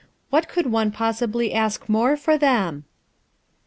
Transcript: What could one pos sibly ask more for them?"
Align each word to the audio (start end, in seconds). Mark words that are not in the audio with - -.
What 0.31 0.49
could 0.49 0.65
one 0.71 0.91
pos 0.91 1.19
sibly 1.19 1.53
ask 1.53 1.87
more 1.87 2.17
for 2.17 2.35
them?" 2.35 2.85